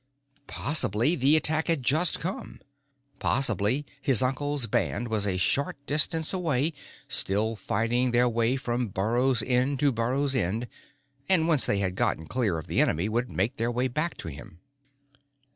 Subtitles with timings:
[0.47, 2.59] Possibly the attack had just come.
[3.19, 6.73] Possibly his uncle's band was a short distance away,
[7.07, 10.67] still fighting their way from burrow's end to burrow's end;
[11.29, 14.27] and, once they had gotten clear of the enemy, would make their way back to
[14.27, 14.59] him.